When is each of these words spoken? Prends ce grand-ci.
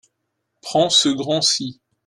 Prends 0.63 0.89
ce 0.89 1.09
grand-ci. 1.09 1.79